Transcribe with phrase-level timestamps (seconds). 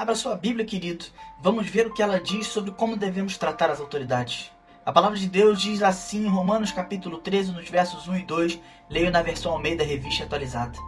[0.00, 1.04] Abra sua Bíblia, querido.
[1.42, 4.50] Vamos ver o que ela diz sobre como devemos tratar as autoridades.
[4.82, 8.60] A palavra de Deus diz assim em Romanos capítulo 13, nos versos 1 e 2,
[8.88, 10.78] leio na versão Almeida Revista Atualizada.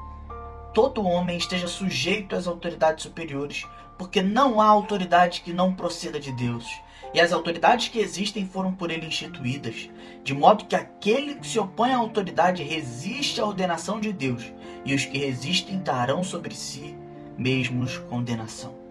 [0.73, 3.67] Todo homem esteja sujeito às autoridades superiores,
[3.99, 6.65] porque não há autoridade que não proceda de Deus.
[7.13, 9.91] E as autoridades que existem foram por ele instituídas,
[10.25, 14.51] de modo que aquele que se opõe à autoridade resiste à ordenação de Deus,
[14.87, 16.97] e os que resistem darão sobre si
[17.37, 18.82] mesmos condenação.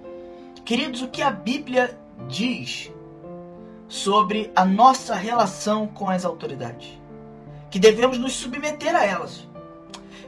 [0.64, 2.92] Queridos, o que a Bíblia diz
[3.88, 7.00] sobre a nossa relação com as autoridades?
[7.70, 9.48] Que devemos nos submeter a elas.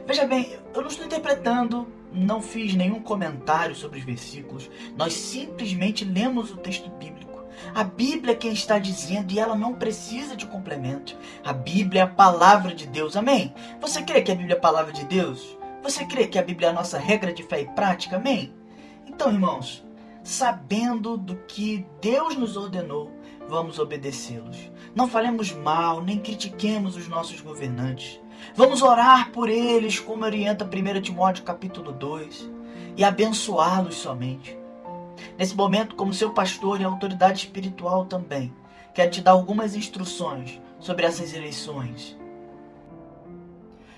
[0.06, 6.04] Veja bem, eu não estou interpretando, não fiz nenhum comentário sobre os versículos, nós simplesmente
[6.04, 7.24] lemos o texto bíblico.
[7.72, 11.16] A Bíblia é quem está dizendo e ela não precisa de complemento.
[11.44, 13.16] A Bíblia é a palavra de Deus.
[13.16, 13.54] Amém?
[13.80, 15.56] Você crê que a Bíblia é a palavra de Deus?
[15.82, 18.16] Você crê que a Bíblia é a nossa regra de fé e prática?
[18.16, 18.52] Amém?
[19.06, 19.84] Então, irmãos,
[20.24, 23.12] sabendo do que Deus nos ordenou,
[23.46, 24.72] vamos obedecê-los.
[24.94, 28.18] Não falemos mal, nem critiquemos os nossos governantes.
[28.56, 32.50] Vamos orar por eles, como orienta 1 Timóteo capítulo 2,
[32.96, 34.58] e abençoá-los somente.
[35.38, 38.52] Nesse momento, como seu pastor e autoridade espiritual também,
[38.94, 42.18] quero te dar algumas instruções sobre essas eleições.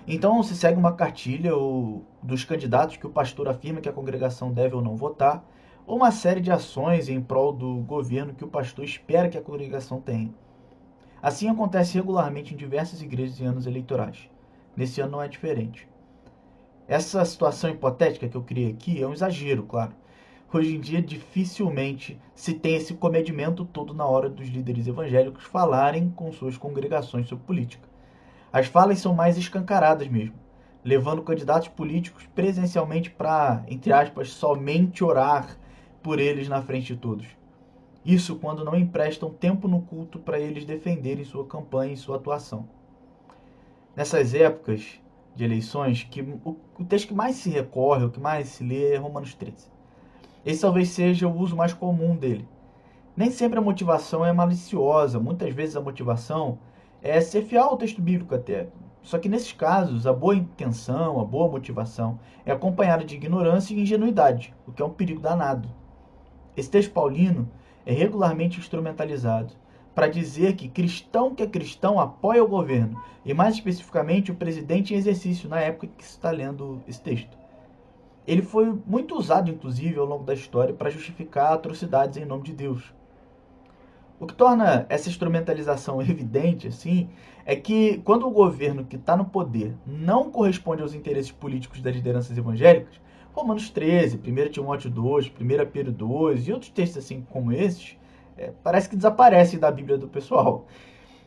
[0.09, 4.53] Então se segue uma cartilha ou, dos candidatos que o pastor afirma que a congregação
[4.53, 5.45] deve ou não votar,
[5.87, 9.42] ou uma série de ações em prol do governo que o pastor espera que a
[9.42, 10.34] congregação tenha.
[11.23, 14.28] Assim acontece regularmente em diversas igrejas em anos eleitorais.
[14.77, 15.89] Nesse ano não é diferente.
[16.89, 19.93] Essa situação hipotética que eu criei aqui é um exagero, claro.
[20.53, 26.09] Hoje em dia, dificilmente se tem esse comedimento todo na hora dos líderes evangélicos falarem
[26.11, 27.89] com suas congregações sobre política.
[28.53, 30.34] As falas são mais escancaradas mesmo,
[30.84, 35.59] levando candidatos políticos presencialmente para, entre aspas, somente orar
[36.07, 37.27] por eles na frente de todos.
[38.05, 42.69] Isso quando não emprestam tempo no culto para eles defenderem sua campanha e sua atuação.
[43.97, 45.00] Nessas épocas
[45.34, 48.93] de eleições, que o, o texto que mais se recorre, o que mais se lê
[48.93, 49.69] é Romanos 13.
[50.45, 52.47] Esse talvez seja o uso mais comum dele.
[53.16, 56.61] Nem sempre a motivação é maliciosa, muitas vezes a motivação
[57.03, 58.69] é ser fiel ao texto bíblico até.
[59.03, 63.81] Só que nesses casos, a boa intenção, a boa motivação é acompanhada de ignorância e
[63.81, 65.69] ingenuidade, o que é um perigo danado.
[66.56, 67.49] Esse texto paulino
[67.84, 69.55] é regularmente instrumentalizado
[69.94, 74.95] para dizer que cristão que é cristão apoia o governo, e mais especificamente o presidente
[74.95, 77.37] em exercício, na época que se está lendo esse texto
[78.27, 82.53] ele foi muito usado, inclusive, ao longo da história para justificar atrocidades em nome de
[82.53, 82.93] Deus.
[84.19, 87.09] O que torna essa instrumentalização evidente, assim,
[87.45, 91.95] é que quando o governo que está no poder não corresponde aos interesses políticos das
[91.95, 93.00] lideranças evangélicas,
[93.36, 97.98] Romanos 13, 1 Timóteo 2, 1 Pedro 2 e outros textos assim como esses,
[98.38, 100.66] é, parece que desaparecem da Bíblia do pessoal.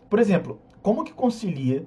[0.09, 1.85] Por exemplo, como que concilia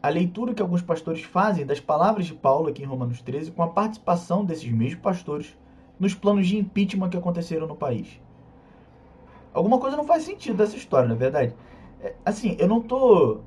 [0.00, 3.64] a leitura que alguns pastores fazem das palavras de Paulo aqui em Romanos 13 com
[3.64, 5.58] a participação desses mesmos pastores
[5.98, 8.20] nos planos de impeachment que aconteceram no país.
[9.52, 11.54] Alguma coisa não faz sentido dessa história, na é verdade.
[12.00, 13.40] É, assim, eu não tô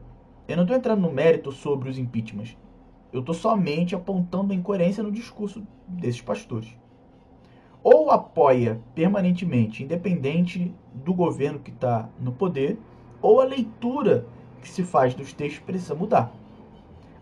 [0.45, 2.57] eu não tô entrando no mérito sobre os impeachments.
[3.11, 6.75] Eu tô somente apontando a incoerência no discurso desses pastores.
[7.81, 12.77] Ou apoia permanentemente, independente do governo que está no poder,
[13.21, 14.25] ou a leitura
[14.61, 16.33] que se faz dos textos precisa mudar.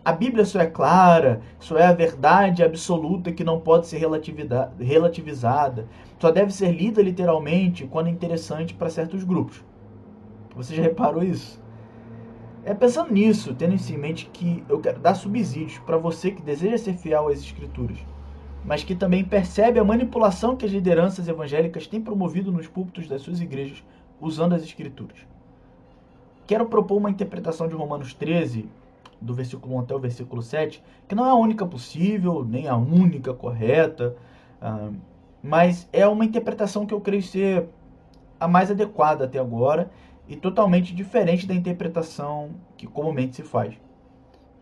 [0.04, 3.98] A Bíblia só é clara, só é a verdade absoluta que não pode ser
[4.78, 9.64] relativizada, só deve ser lida literalmente quando é interessante para certos grupos.
[10.54, 11.60] Você já reparou isso?
[12.66, 16.76] É pensando nisso, tendo em mente que eu quero dar subsídios para você que deseja
[16.76, 17.96] ser fiel às Escrituras,
[18.64, 23.22] mas que também percebe a manipulação que as lideranças evangélicas têm promovido nos púlpitos das
[23.22, 23.84] suas igrejas
[24.20, 25.16] usando as Escrituras.
[26.44, 28.68] Quero propor uma interpretação de Romanos 13
[29.20, 32.74] do versículo 1 até o versículo 7, que não é a única possível, nem a
[32.74, 34.16] única correta,
[34.60, 34.92] uh,
[35.40, 37.68] mas é uma interpretação que eu creio ser
[38.40, 39.88] a mais adequada até agora
[40.28, 43.74] e totalmente diferente da interpretação que comumente se faz.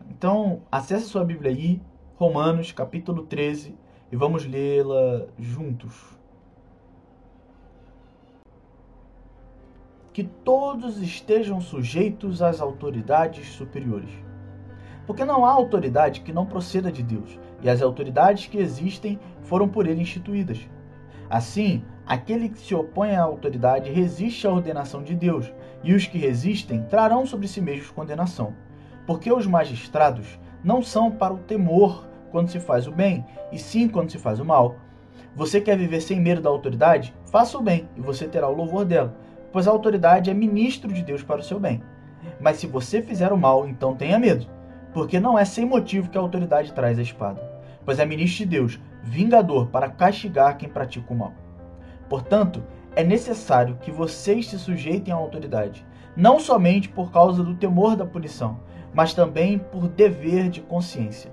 [0.09, 1.81] Então, acesse sua Bíblia aí,
[2.15, 3.75] Romanos capítulo 13,
[4.11, 6.15] e vamos lê-la juntos.
[10.13, 14.25] Que todos estejam sujeitos às autoridades superiores
[15.05, 19.67] porque não há autoridade que não proceda de Deus, e as autoridades que existem foram
[19.67, 20.67] por ele instituídas.
[21.29, 25.51] Assim, aquele que se opõe à autoridade resiste à ordenação de Deus,
[25.83, 28.53] e os que resistem trarão sobre si mesmos condenação.
[29.05, 33.87] Porque os magistrados não são para o temor quando se faz o bem, e sim
[33.87, 34.75] quando se faz o mal.
[35.35, 37.13] Você quer viver sem medo da autoridade?
[37.25, 39.15] Faça o bem e você terá o louvor dela,
[39.51, 41.83] pois a autoridade é ministro de Deus para o seu bem.
[42.39, 44.47] Mas se você fizer o mal, então tenha medo,
[44.93, 47.41] porque não é sem motivo que a autoridade traz a espada,
[47.85, 51.33] pois é ministro de Deus, vingador para castigar quem pratica o mal.
[52.09, 52.63] Portanto,
[52.95, 55.85] é necessário que vocês se sujeitem à autoridade,
[56.15, 58.59] não somente por causa do temor da punição,
[58.93, 61.31] mas também por dever de consciência.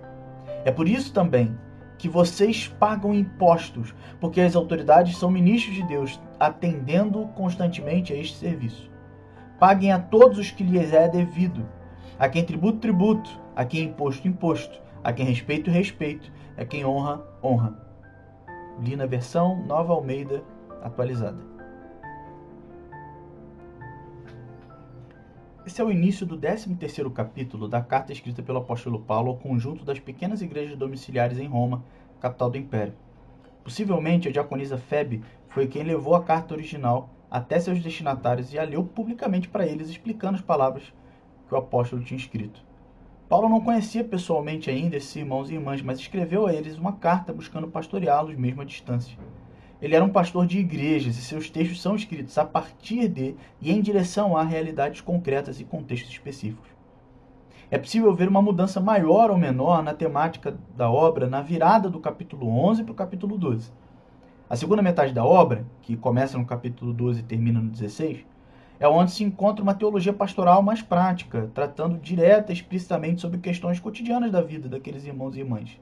[0.65, 1.57] É por isso também
[1.97, 8.37] que vocês pagam impostos, porque as autoridades são ministros de Deus, atendendo constantemente a este
[8.37, 8.91] serviço.
[9.61, 11.65] Paguem a todos os que lhes é devido,
[12.19, 17.23] a quem tributo, tributo, a quem imposto, imposto, a quem respeito, respeito, a quem honra,
[17.43, 17.73] honra.
[18.81, 20.43] Li na versão Nova Almeida
[20.83, 21.53] atualizada.
[25.65, 29.85] Esse é o início do 13º capítulo da carta escrita pelo apóstolo Paulo ao conjunto
[29.85, 31.85] das pequenas igrejas domiciliares em Roma,
[32.21, 32.95] capital do império.
[33.63, 38.65] Possivelmente a diaconisa Febe foi quem levou a carta original até seus destinatários e a
[38.65, 40.93] leu publicamente para eles, explicando as palavras
[41.49, 42.61] que o apóstolo tinha escrito.
[43.29, 47.33] Paulo não conhecia pessoalmente ainda esses irmãos e irmãs, mas escreveu a eles uma carta
[47.33, 49.17] buscando pastoreá-los mesmo à distância.
[49.83, 53.73] Ele era um pastor de igrejas e seus textos são escritos a partir de e
[53.73, 56.71] em direção a realidades concretas e contextos específicos.
[57.69, 61.99] É possível ver uma mudança maior ou menor na temática da obra na virada do
[61.99, 63.73] capítulo 11 para o capítulo 12.
[64.49, 68.25] A segunda metade da obra, que começa no capítulo 12 e termina no 16,
[68.79, 73.81] é onde se encontra uma teologia pastoral mais prática, tratando direta e explicitamente sobre questões
[73.81, 75.77] cotidianas da vida daqueles irmãos e irmãs.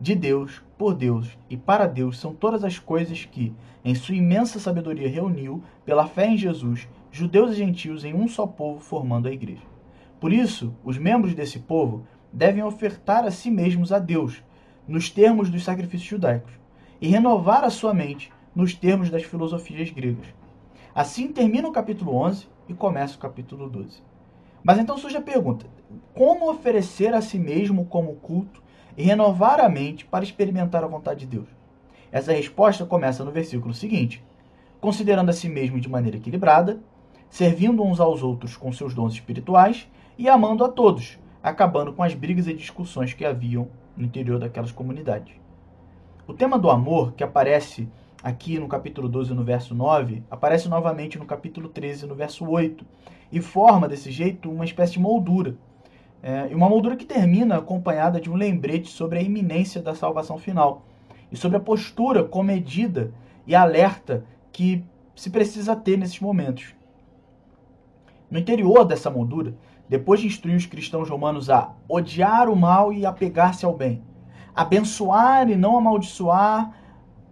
[0.00, 3.52] De Deus, por Deus e para Deus são todas as coisas que,
[3.84, 8.46] em sua imensa sabedoria, reuniu, pela fé em Jesus, judeus e gentios em um só
[8.46, 9.60] povo, formando a igreja.
[10.18, 14.42] Por isso, os membros desse povo devem ofertar a si mesmos a Deus,
[14.88, 16.54] nos termos dos sacrifícios judaicos,
[16.98, 20.28] e renovar a sua mente nos termos das filosofias gregas.
[20.94, 24.02] Assim termina o capítulo 11 e começa o capítulo 12.
[24.64, 25.66] Mas então surge a pergunta:
[26.14, 28.62] como oferecer a si mesmo como culto
[28.96, 31.48] e renovar a mente para experimentar a vontade de Deus?
[32.12, 34.22] Essa resposta começa no versículo seguinte:
[34.80, 36.80] considerando a si mesmo de maneira equilibrada,
[37.28, 39.88] servindo uns aos outros com seus dons espirituais
[40.18, 44.72] e amando a todos, acabando com as brigas e discussões que haviam no interior daquelas
[44.72, 45.34] comunidades.
[46.26, 47.88] O tema do amor, que aparece
[48.22, 52.84] aqui no capítulo 12, no verso 9, aparece novamente no capítulo 13, no verso 8,
[53.32, 55.56] e forma desse jeito uma espécie de moldura
[56.22, 60.82] é, uma moldura que termina acompanhada de um lembrete sobre a iminência da salvação final
[61.32, 63.12] e sobre a postura comedida
[63.46, 64.84] e alerta que
[65.14, 66.74] se precisa ter nesses momentos.
[68.30, 69.54] No interior dessa moldura,
[69.88, 74.02] depois de instruir os cristãos romanos a odiar o mal e apegar-se ao bem,
[74.54, 76.72] abençoar e não amaldiçoar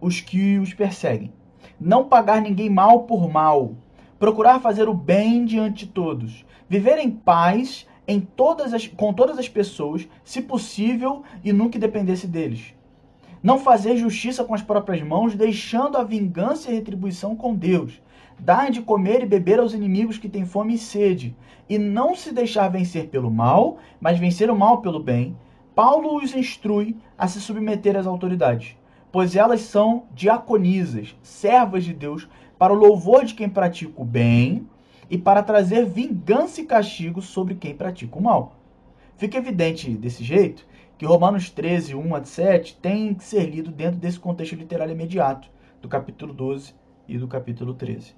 [0.00, 1.32] os que os perseguem,
[1.80, 3.74] não pagar ninguém mal por mal,
[4.18, 9.38] procurar fazer o bem diante de todos, viver em paz em todas as, com todas
[9.38, 12.72] as pessoas, se possível e no que dependesse deles.
[13.42, 18.00] Não fazer justiça com as próprias mãos, deixando a vingança e a retribuição com Deus.
[18.38, 21.36] Dar de comer e beber aos inimigos que têm fome e sede.
[21.68, 25.36] E não se deixar vencer pelo mal, mas vencer o mal pelo bem.
[25.74, 28.74] Paulo os instrui a se submeter às autoridades,
[29.12, 32.28] pois elas são diaconisas, servas de Deus,
[32.58, 34.66] para o louvor de quem pratica o bem
[35.10, 38.56] e para trazer vingança e castigo sobre quem pratica o mal.
[39.16, 43.98] Fica evidente desse jeito que Romanos 13, 1 a 7 tem que ser lido dentro
[43.98, 45.48] desse contexto literário imediato,
[45.80, 46.74] do capítulo 12
[47.06, 48.14] e do capítulo 13.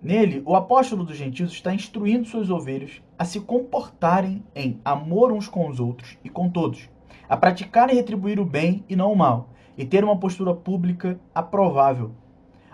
[0.00, 5.46] Nele, o apóstolo dos gentios está instruindo suas ovelhas a se comportarem em amor uns
[5.46, 6.88] com os outros e com todos,
[7.28, 11.20] a praticar e retribuir o bem e não o mal, e ter uma postura pública
[11.32, 12.10] aprovável,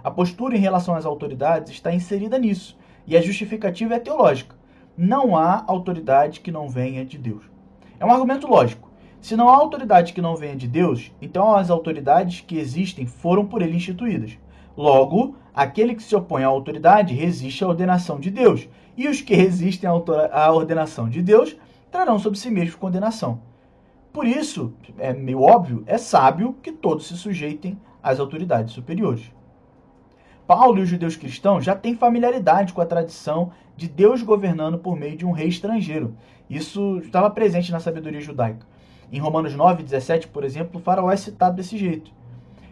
[0.09, 4.57] a postura em relação às autoridades está inserida nisso, e a justificativa é teológica.
[4.97, 7.45] Não há autoridade que não venha de Deus.
[8.00, 8.91] É um argumento lógico.
[9.21, 13.45] Se não há autoridade que não venha de Deus, então as autoridades que existem foram
[13.45, 14.38] por ele instituídas.
[14.75, 19.35] Logo, aquele que se opõe à autoridade resiste à ordenação de Deus, e os que
[19.35, 21.55] resistem à ordenação de Deus
[21.91, 23.43] trarão sobre si mesmos condenação.
[24.11, 29.37] Por isso, é meio óbvio, é sábio que todos se sujeitem às autoridades superiores.
[30.49, 34.97] Paulo e os judeus cristãos já têm familiaridade com a tradição de Deus governando por
[34.97, 36.17] meio de um rei estrangeiro.
[36.49, 38.67] Isso estava presente na sabedoria judaica.
[39.12, 42.11] Em Romanos 9, 17, por exemplo, o faraó é citado desse jeito.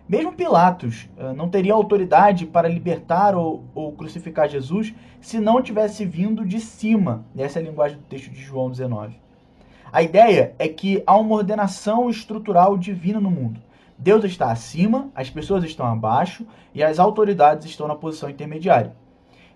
[0.09, 6.07] Mesmo Pilatos eh, não teria autoridade para libertar ou, ou, crucificar Jesus se não tivesse
[6.07, 7.27] vindo de cima.
[7.37, 9.21] Essa é a linguagem do texto de João 19.
[9.93, 13.61] A ideia é que há uma ordenação estrutural divina no mundo
[13.99, 18.95] Deus está acima, as pessoas estão abaixo e as autoridades estão na posição intermediária.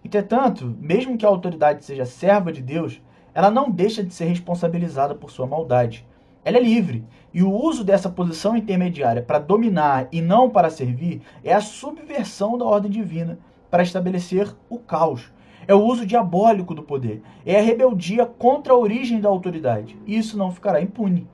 [0.03, 3.03] Entretanto, mesmo que a autoridade seja serva de Deus,
[3.35, 6.07] ela não deixa de ser responsabilizada por sua maldade.
[6.43, 7.05] Ela é livre,
[7.35, 12.57] e o uso dessa posição intermediária para dominar e não para servir é a subversão
[12.57, 13.39] da ordem divina
[13.71, 15.31] para estabelecer o caos.
[15.69, 20.17] É o uso diabólico do poder, é a rebeldia contra a origem da autoridade, e
[20.17, 21.29] isso não ficará impune.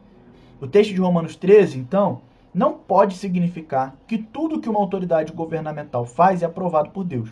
[0.60, 2.20] O texto de Romanos 13, então,
[2.56, 7.28] não pode significar que tudo que uma autoridade governamental faz é aprovado por Deus.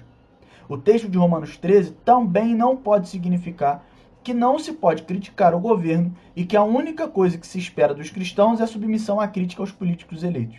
[0.68, 3.82] O texto de Romanos 13 também não pode significar
[4.22, 7.94] que não se pode criticar o governo e que a única coisa que se espera
[7.94, 10.58] dos cristãos é a submissão à crítica aos políticos eleitos.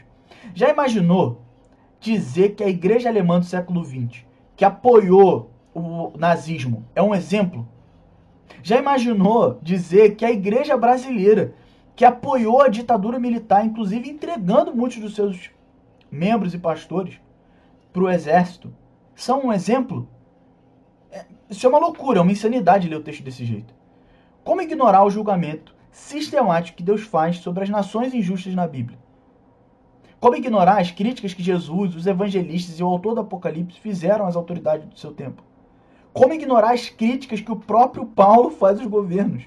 [0.55, 1.41] Já imaginou
[1.99, 4.23] dizer que a igreja alemã do século XX,
[4.55, 7.67] que apoiou o nazismo, é um exemplo?
[8.63, 11.53] Já imaginou dizer que a igreja brasileira,
[11.95, 15.49] que apoiou a ditadura militar, inclusive entregando muitos dos seus
[16.11, 17.19] membros e pastores
[17.93, 18.73] para o exército,
[19.15, 20.07] são um exemplo?
[21.09, 23.73] É, isso é uma loucura, é uma insanidade ler o texto desse jeito.
[24.43, 28.99] Como ignorar o julgamento sistemático que Deus faz sobre as nações injustas na Bíblia?
[30.19, 34.35] Como ignorar as críticas que Jesus, os evangelistas e o autor do Apocalipse fizeram às
[34.35, 35.43] autoridades do seu tempo?
[36.11, 39.43] Como ignorar as críticas que o próprio Paulo faz aos governos?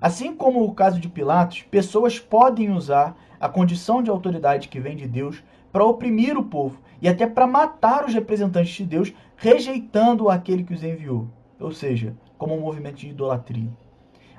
[0.00, 4.96] Assim como o caso de Pilatos, pessoas podem usar a condição de autoridade que vem
[4.96, 10.30] de Deus para oprimir o povo e até para matar os representantes de Deus, rejeitando
[10.30, 11.28] aquele que os enviou,
[11.58, 13.68] ou seja, como um movimento de idolatria.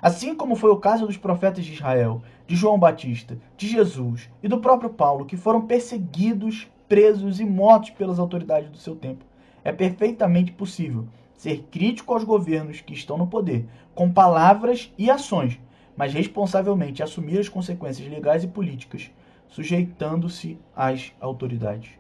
[0.02, 4.48] Assim como foi o caso dos profetas de Israel, de João Batista, de Jesus e
[4.48, 9.24] do próprio Paulo, que foram perseguidos, presos e mortos pelas autoridades do seu tempo.
[9.64, 11.06] É perfeitamente possível
[11.42, 15.60] ser crítico aos governos que estão no poder, com palavras e ações,
[15.98, 19.10] mas responsavelmente assumir as consequências legais e políticas
[19.48, 21.94] sujeitando-se às autoridades.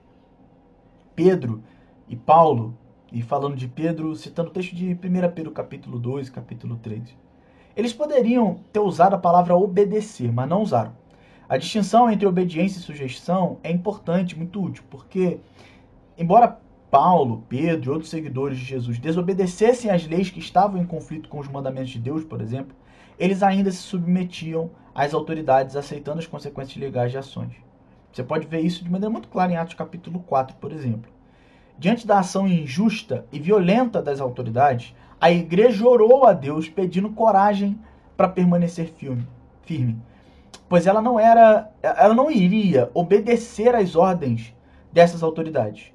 [1.15, 1.63] Pedro
[2.07, 2.77] e Paulo,
[3.11, 4.97] e falando de Pedro, citando o texto de 1
[5.33, 7.01] Pedro capítulo 2 capítulo 3,
[7.75, 10.93] eles poderiam ter usado a palavra obedecer, mas não usaram.
[11.49, 15.39] A distinção entre obediência e sujeição é importante, muito útil, porque,
[16.15, 16.59] embora
[16.91, 21.39] Paulo, Pedro e outros seguidores de Jesus desobedecessem às leis que estavam em conflito com
[21.39, 22.75] os mandamentos de Deus, por exemplo,
[23.17, 27.53] eles ainda se submetiam às autoridades, aceitando as consequências legais de ações.
[28.11, 31.09] Você pode ver isso de maneira muito clara em Atos capítulo 4, por exemplo.
[31.79, 37.79] Diante da ação injusta e violenta das autoridades, a igreja orou a Deus pedindo coragem
[38.17, 39.25] para permanecer firme,
[39.61, 39.97] firme,
[40.67, 44.53] pois ela não era, ela não iria obedecer às ordens
[44.91, 45.93] dessas autoridades,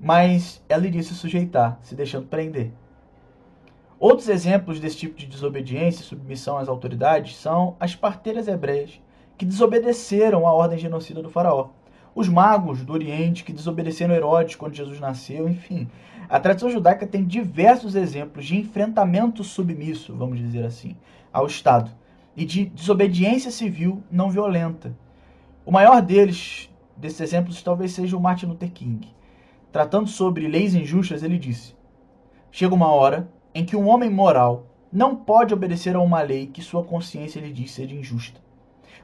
[0.00, 2.72] mas ela iria se sujeitar, se deixando prender.
[3.98, 8.98] Outros exemplos desse tipo de desobediência e submissão às autoridades são as parteiras hebreias,
[9.36, 11.68] que desobedeceram à ordem genocida do faraó,
[12.14, 15.86] os magos do Oriente, que desobedeceram Herodes quando Jesus nasceu, enfim.
[16.28, 20.96] A tradição judaica tem diversos exemplos de enfrentamento submisso, vamos dizer assim,
[21.32, 21.90] ao Estado,
[22.36, 24.96] e de desobediência civil não violenta.
[25.64, 29.08] O maior deles, desses exemplos, talvez seja o Martin Luther King.
[29.72, 31.76] Tratando sobre leis injustas, ele disse:
[32.50, 36.60] Chega uma hora em que um homem moral não pode obedecer a uma lei que
[36.60, 38.40] sua consciência lhe diz ser injusta.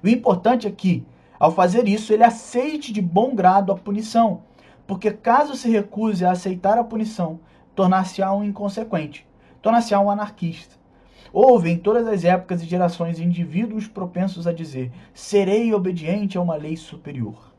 [0.03, 1.07] O importante é que,
[1.39, 4.43] ao fazer isso, ele aceite de bom grado a punição,
[4.87, 7.39] porque caso se recuse a aceitar a punição,
[7.75, 9.25] tornar-se-á um inconsequente,
[9.63, 10.75] tornar-se-á um anarquista.
[11.33, 16.57] Houve em todas as épocas e gerações indivíduos propensos a dizer: serei obediente a uma
[16.57, 17.56] lei superior.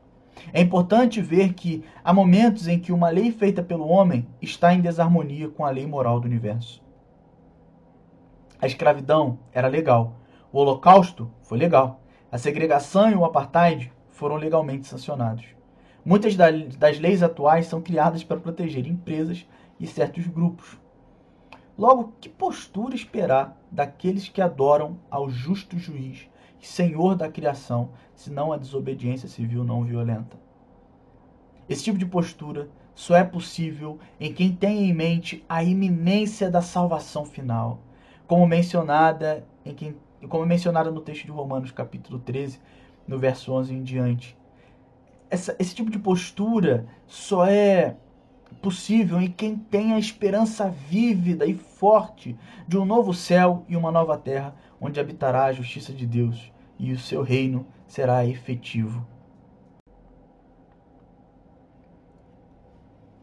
[0.52, 4.80] É importante ver que há momentos em que uma lei feita pelo homem está em
[4.80, 6.82] desarmonia com a lei moral do universo.
[8.60, 10.16] A escravidão era legal.
[10.52, 12.00] O holocausto foi legal.
[12.30, 15.46] A segregação e o apartheid foram legalmente sancionados.
[16.04, 19.46] Muitas das leis atuais são criadas para proteger empresas
[19.78, 20.78] e certos grupos.
[21.76, 26.28] Logo, que postura esperar daqueles que adoram ao justo juiz
[26.66, 30.36] Senhor da criação, senão a desobediência civil não violenta.
[31.68, 36.60] Esse tipo de postura só é possível em quem tem em mente a iminência da
[36.60, 37.80] salvação final,
[38.26, 39.96] como mencionada em quem,
[40.28, 42.60] como mencionada no texto de Romanos capítulo 13,
[43.06, 44.36] no verso 11 em diante.
[45.30, 47.96] Essa, esse tipo de postura só é
[48.62, 52.36] possível em quem tem a esperança vívida e forte
[52.66, 56.92] de um novo céu e uma nova terra, onde habitará a justiça de Deus e
[56.92, 59.06] o seu reino será efetivo.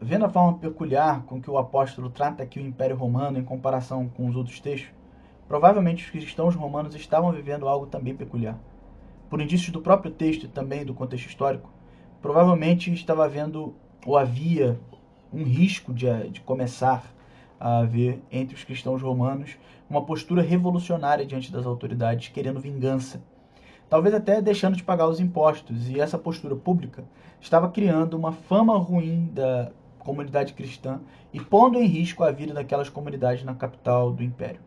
[0.00, 4.08] Vendo a forma peculiar com que o apóstolo trata aqui o Império Romano em comparação
[4.08, 4.90] com os outros textos,
[5.48, 8.58] provavelmente os cristãos romanos estavam vivendo algo também peculiar.
[9.28, 11.68] por indícios do próprio texto e também do contexto histórico,
[12.22, 14.78] provavelmente estava havendo ou havia
[15.32, 17.04] um risco de, de começar
[17.58, 19.56] a haver entre os cristãos romanos
[19.88, 23.22] uma postura revolucionária diante das autoridades, querendo vingança.
[23.88, 27.04] Talvez até deixando de pagar os impostos, e essa postura pública
[27.40, 31.00] estava criando uma fama ruim da comunidade cristã
[31.32, 34.60] e pondo em risco a vida daquelas comunidades na capital do império.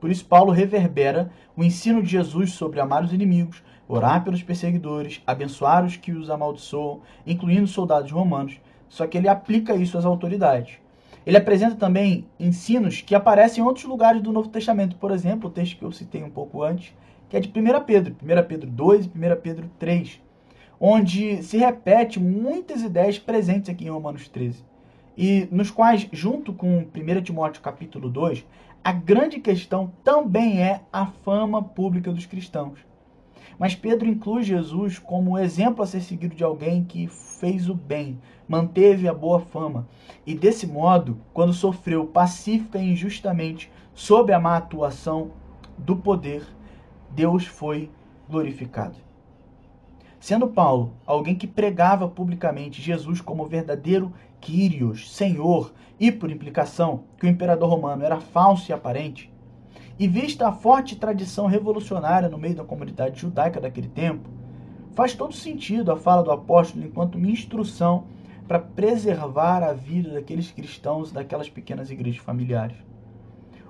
[0.00, 5.22] Por isso, Paulo reverbera o ensino de Jesus sobre amar os inimigos, orar pelos perseguidores,
[5.26, 10.78] abençoar os que os amaldiçoam, incluindo soldados romanos, só que ele aplica isso às autoridades.
[11.26, 15.52] Ele apresenta também ensinos que aparecem em outros lugares do Novo Testamento, por exemplo, o
[15.52, 16.94] texto que eu citei um pouco antes,
[17.28, 20.20] que é de 1 Pedro, 1 Pedro 2 e 1 Pedro 3,
[20.78, 24.64] onde se repete muitas ideias presentes aqui em Romanos 13,
[25.16, 28.44] e nos quais, junto com 1 Timóteo capítulo 2,
[28.82, 32.78] a grande questão também é a fama pública dos cristãos.
[33.58, 38.18] Mas Pedro inclui Jesus como exemplo a ser seguido de alguém que fez o bem,
[38.48, 39.88] manteve a boa fama,
[40.26, 45.30] e desse modo, quando sofreu pacífica e injustamente sob a má atuação
[45.78, 46.44] do poder,
[47.10, 47.90] Deus foi
[48.28, 48.96] glorificado.
[50.18, 57.26] Sendo Paulo alguém que pregava publicamente Jesus como verdadeiro Quírios, Senhor, e por implicação que
[57.26, 59.32] o imperador romano era falso e aparente,
[59.98, 64.28] e vista a forte tradição revolucionária no meio da comunidade judaica daquele tempo,
[64.94, 68.04] faz todo sentido a fala do apóstolo enquanto uma instrução
[68.46, 72.76] para preservar a vida daqueles cristãos daquelas pequenas igrejas familiares.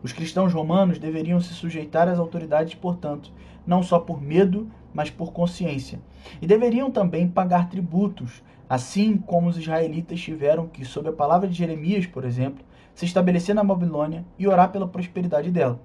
[0.02, 3.32] Os cristãos romanos deveriam se sujeitar às autoridades, portanto,
[3.66, 5.98] não só por medo, mas por consciência.
[6.42, 11.54] E deveriam também pagar tributos, assim como os israelitas tiveram que, sob a palavra de
[11.54, 12.62] Jeremias, por exemplo,
[12.94, 15.80] se estabelecer na Babilônia e orar pela prosperidade dela.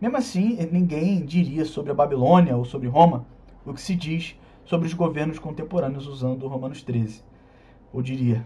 [0.00, 3.26] Mesmo assim, ninguém diria sobre a Babilônia ou sobre Roma
[3.64, 7.22] o que se diz sobre os governos contemporâneos usando Romanos 13.
[7.92, 8.44] Ou diria.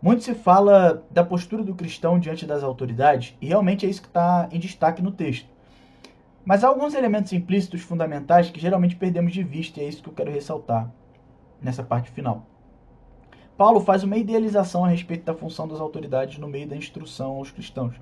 [0.00, 4.08] Muito se fala da postura do cristão diante das autoridades, e realmente é isso que
[4.08, 5.48] está em destaque no texto.
[6.44, 10.08] Mas há alguns elementos implícitos fundamentais que geralmente perdemos de vista, e é isso que
[10.08, 10.92] eu quero ressaltar
[11.60, 12.46] nessa parte final.
[13.56, 17.50] Paulo faz uma idealização a respeito da função das autoridades no meio da instrução aos
[17.50, 17.96] cristãos.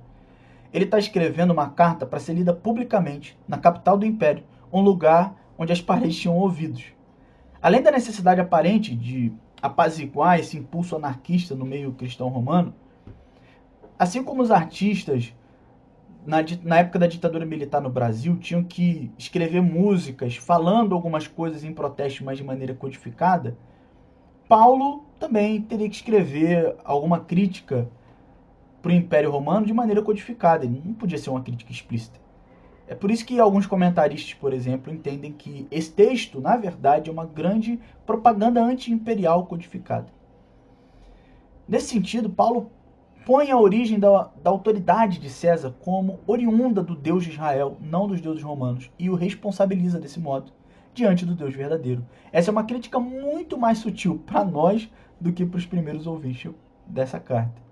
[0.75, 5.33] Ele está escrevendo uma carta para ser lida publicamente na capital do império, um lugar
[5.57, 6.87] onde as paredes tinham ouvidos.
[7.63, 9.33] Além da necessidade aparente de
[9.63, 12.75] apaziguar esse impulso anarquista no meio cristão romano,
[13.97, 15.33] assim como os artistas
[16.27, 21.63] na, na, época da ditadura militar no Brasil, tinham que escrever músicas falando algumas coisas
[21.63, 23.57] em protesto, mas de maneira codificada,
[24.49, 27.89] Paulo também teria que escrever alguma crítica
[28.85, 30.67] para o Império Romano de maneira codificada.
[30.67, 32.21] Ele não podia ser uma crítica explícita.
[32.87, 37.13] É por isso que alguns comentaristas, por exemplo, entendem que esse texto, na verdade, é
[37.13, 40.09] uma grande propaganda anti-imperial codificada.
[41.67, 42.71] Nesse sentido, Paulo
[43.25, 48.07] põe a origem da, da, autoridade de César como oriunda do Deus de Israel, não
[48.07, 50.53] dos deuses romanos, e o responsabiliza desse modo
[50.93, 52.05] diante do Deus verdadeiro.
[52.31, 56.53] Essa é uma crítica muito mais sutil para nós do que para os primeiros ouvintes
[56.87, 57.64] dessa carta.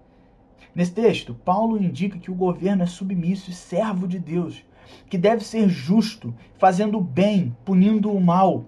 [0.74, 4.64] Nesse texto, Paulo indica que o governo é submisso e servo de Deus,
[5.08, 8.64] que deve ser justo, fazendo o bem, punindo o mal.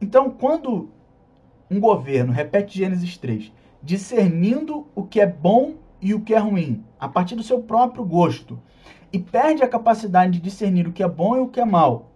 [0.00, 0.90] Então, quando
[1.70, 3.52] um governo, repete Gênesis 3,
[3.82, 8.04] discernindo o que é bom e o que é ruim, a partir do seu próprio
[8.04, 8.58] gosto,
[9.12, 12.10] e perde a capacidade de discernir o que é bom e o que é mal,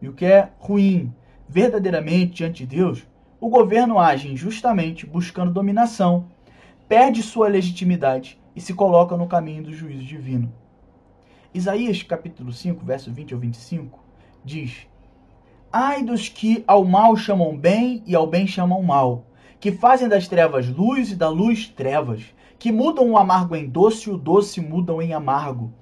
[0.00, 1.12] e o que é ruim,
[1.48, 3.06] verdadeiramente diante de Deus,
[3.40, 6.26] o governo age injustamente, buscando dominação,
[6.88, 10.52] perde sua legitimidade e se coloca no caminho do juízo divino.
[11.52, 14.04] Isaías capítulo 5, verso 20 ao 25,
[14.44, 14.86] diz:
[15.72, 19.26] Ai dos que ao mal chamam bem e ao bem chamam mal,
[19.58, 22.22] que fazem das trevas luz e da luz trevas,
[22.58, 25.72] que mudam o amargo em doce e o doce mudam em amargo.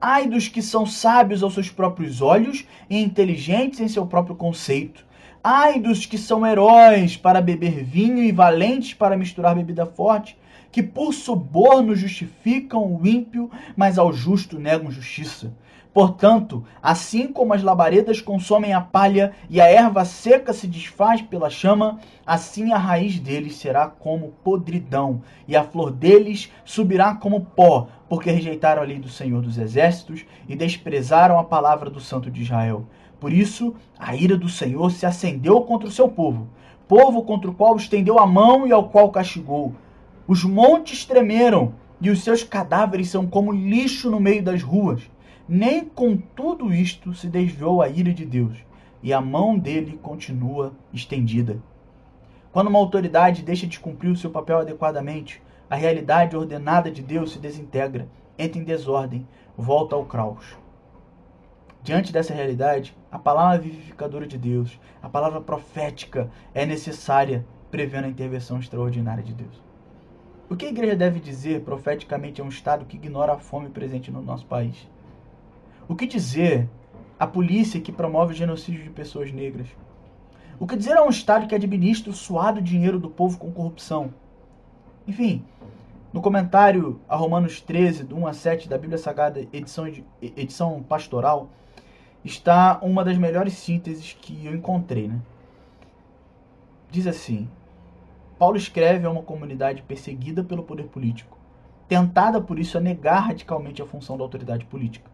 [0.00, 5.06] Ai dos que são sábios aos seus próprios olhos e inteligentes em seu próprio conceito.
[5.44, 10.38] Ai dos que são heróis para beber vinho e valentes para misturar bebida forte,
[10.70, 15.52] que por suborno justificam o ímpio, mas ao justo negam justiça.
[15.92, 21.50] Portanto, assim como as labaredas consomem a palha e a erva seca se desfaz pela
[21.50, 27.88] chama, assim a raiz deles será como podridão, e a flor deles subirá como pó,
[28.08, 32.42] porque rejeitaram a lei do Senhor dos Exércitos e desprezaram a palavra do Santo de
[32.42, 32.86] Israel.
[33.18, 36.48] Por isso, a ira do Senhor se acendeu contra o seu povo,
[36.86, 39.74] povo contra o qual estendeu a mão e ao qual castigou.
[40.30, 45.10] Os montes tremeram, e os seus cadáveres são como lixo no meio das ruas
[45.48, 48.56] Nem com tudo isto se desviou a ira de Deus,
[49.02, 51.60] e a mão dele continua estendida.
[52.52, 57.32] Quando uma autoridade deixa de cumprir o seu papel adequadamente, a realidade ordenada de Deus
[57.32, 59.26] se desintegra, entra em desordem,
[59.58, 60.56] volta ao caos.
[61.82, 68.10] Diante dessa realidade, a palavra vivificadora de Deus, a palavra profética é necessária, prevendo a
[68.10, 69.69] intervenção extraordinária de Deus.
[70.50, 74.10] O que a igreja deve dizer profeticamente a um Estado que ignora a fome presente
[74.10, 74.74] no nosso país?
[75.88, 76.68] O que dizer
[77.16, 79.68] à polícia que promove o genocídio de pessoas negras?
[80.58, 84.12] O que dizer a um Estado que administra o suado dinheiro do povo com corrupção?
[85.06, 85.44] Enfim,
[86.12, 89.86] no comentário a Romanos 13, do 1 a 7 da Bíblia Sagrada, edição,
[90.20, 91.48] edição pastoral,
[92.24, 95.06] está uma das melhores sínteses que eu encontrei.
[95.06, 95.20] Né?
[96.90, 97.48] Diz assim:
[98.40, 101.36] Paulo escreve a uma comunidade perseguida pelo poder político,
[101.86, 105.10] tentada por isso a negar radicalmente a função da autoridade política.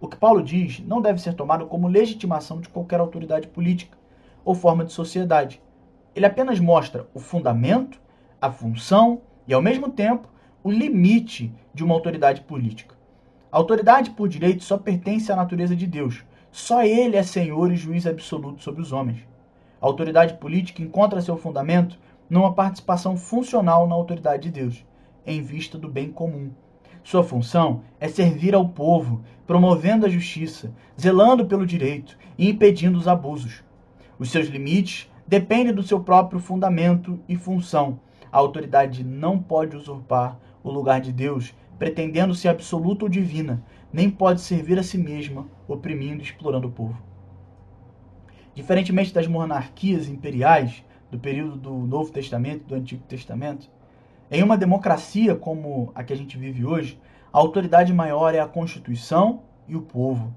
[0.00, 3.98] O que Paulo diz não deve ser tomado como legitimação de qualquer autoridade política
[4.42, 5.60] ou forma de sociedade.
[6.16, 8.00] Ele apenas mostra o fundamento,
[8.40, 10.26] a função e, ao mesmo tempo,
[10.62, 12.94] o limite de uma autoridade política.
[13.52, 17.76] A autoridade por direito só pertence à natureza de Deus, só ele é senhor e
[17.76, 19.18] juiz absoluto sobre os homens.
[19.82, 24.84] A autoridade política encontra seu fundamento numa participação funcional na autoridade de Deus,
[25.26, 26.50] em vista do bem comum.
[27.02, 33.06] Sua função é servir ao povo, promovendo a justiça, zelando pelo direito e impedindo os
[33.06, 33.62] abusos.
[34.18, 38.00] Os seus limites dependem do seu próprio fundamento e função.
[38.32, 44.10] A autoridade não pode usurpar o lugar de Deus, pretendendo ser absoluta ou divina, nem
[44.10, 46.96] pode servir a si mesma, oprimindo e explorando o povo.
[48.54, 50.84] Diferentemente das monarquias imperiais
[51.14, 53.70] do período do Novo Testamento do Antigo Testamento,
[54.28, 57.00] em uma democracia como a que a gente vive hoje,
[57.32, 60.34] a autoridade maior é a Constituição e o povo.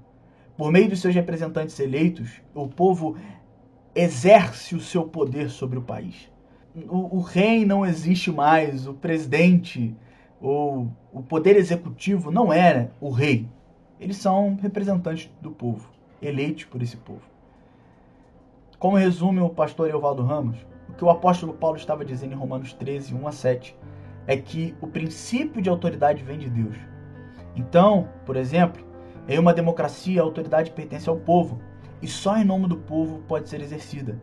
[0.56, 3.16] Por meio dos seus representantes eleitos, o povo
[3.92, 6.30] exerce o seu poder sobre o país.
[6.88, 9.96] O, o rei não existe mais, o presidente
[10.40, 10.86] o
[11.28, 13.48] poder executivo não era o rei.
[13.98, 15.90] Eles são representantes do povo,
[16.22, 17.37] eleitos por esse povo.
[18.78, 20.56] Como resume o pastor Evaldo Ramos,
[20.88, 23.76] o que o apóstolo Paulo estava dizendo em Romanos 13, 1 a 7,
[24.24, 26.76] é que o princípio de autoridade vem de Deus.
[27.56, 28.86] Então, por exemplo,
[29.28, 31.58] em uma democracia a autoridade pertence ao povo
[32.00, 34.22] e só em nome do povo pode ser exercida.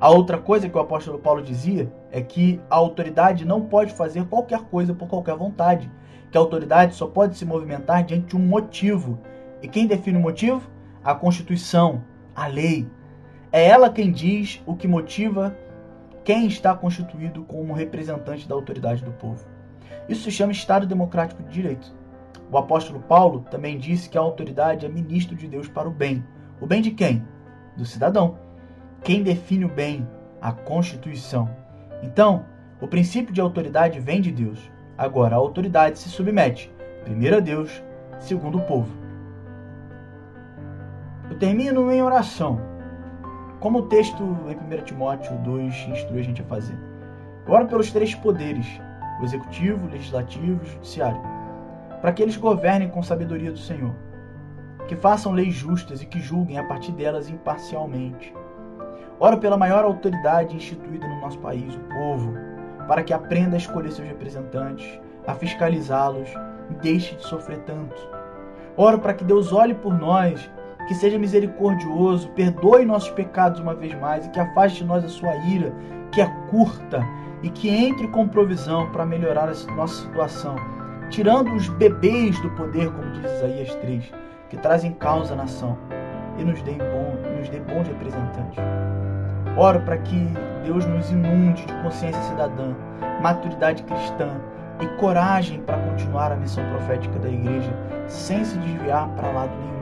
[0.00, 4.24] A outra coisa que o apóstolo Paulo dizia é que a autoridade não pode fazer
[4.26, 5.90] qualquer coisa por qualquer vontade,
[6.30, 9.18] que a autoridade só pode se movimentar diante de um motivo.
[9.60, 10.70] E quem define o motivo?
[11.02, 12.88] A Constituição, a lei.
[13.50, 15.56] É ela quem diz o que motiva
[16.24, 19.46] quem está constituído como representante da autoridade do povo.
[20.08, 21.94] Isso se chama Estado Democrático de Direito.
[22.50, 26.24] O apóstolo Paulo também disse que a autoridade é ministro de Deus para o bem.
[26.60, 27.26] O bem de quem?
[27.76, 28.38] Do cidadão.
[29.02, 30.06] Quem define o bem?
[30.40, 31.48] A Constituição.
[32.02, 32.44] Então,
[32.80, 34.70] o princípio de autoridade vem de Deus.
[34.96, 36.72] Agora, a autoridade se submete,
[37.04, 37.82] primeiro a Deus,
[38.18, 38.92] segundo o povo.
[41.30, 42.60] Eu termino em oração,
[43.60, 46.78] como o texto em 1 Timóteo 2 instrui a gente a fazer.
[47.46, 48.66] Eu oro pelos três poderes,
[49.20, 51.20] o executivo, o legislativo e o judiciário,
[52.00, 53.94] para que eles governem com sabedoria do Senhor,
[54.86, 58.32] que façam leis justas e que julguem a partir delas imparcialmente
[59.20, 62.34] Oro pela maior autoridade instituída no nosso país, o povo,
[62.86, 66.28] para que aprenda a escolher seus representantes, a fiscalizá-los
[66.70, 67.96] e deixe de sofrer tanto.
[68.76, 70.48] Oro para que Deus olhe por nós,
[70.88, 75.08] que seja misericordioso, perdoe nossos pecados uma vez mais e que afaste de nós a
[75.08, 75.70] sua ira,
[76.10, 77.06] que é curta,
[77.42, 80.56] e que entre com provisão para melhorar a nossa situação,
[81.10, 84.12] tirando os bebês do poder, como diz Isaías 3,
[84.48, 85.76] que trazem causa à nação,
[86.38, 88.58] e nos dê, bom, nos dê bons representantes.
[89.56, 90.32] Oro para que
[90.64, 92.74] Deus nos inunde de consciência cidadã,
[93.20, 94.40] maturidade cristã
[94.80, 97.72] e coragem para continuar a missão profética da igreja
[98.06, 99.77] sem se desviar para lado nenhum.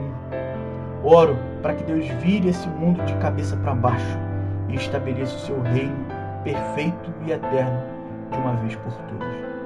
[1.09, 4.17] Oro para que Deus vire esse mundo de cabeça para baixo
[4.67, 6.05] e estabeleça o seu reino
[6.43, 7.81] perfeito e eterno
[8.29, 9.56] de uma vez por todas.